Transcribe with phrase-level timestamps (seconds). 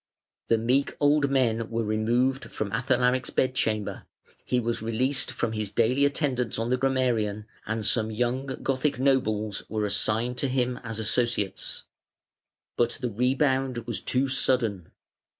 [0.47, 4.07] The meek old men were removed from Athalaric's bed chamber;
[4.43, 9.61] he was released from his daily attendance on the grammarian; and some young Gothic nobles
[9.69, 11.83] were assigned to him as associates.
[12.77, 14.89] But the rebound was too sudden.